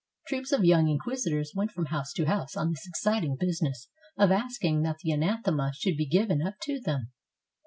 Troops 0.27 0.51
of 0.51 0.65
young 0.65 0.89
inquisitors 0.89 1.51
went 1.55 1.69
from 1.69 1.85
house 1.85 2.11
to 2.13 2.25
house 2.25 2.57
on 2.57 2.71
this 2.71 2.87
exciting 2.87 3.35
business 3.39 3.87
of 4.17 4.31
asking 4.31 4.81
that 4.81 4.97
the 5.03 5.11
Anathema 5.11 5.73
should 5.75 5.95
be 5.95 6.07
given 6.07 6.41
up 6.41 6.55
to 6.63 6.79
them. 6.81 7.11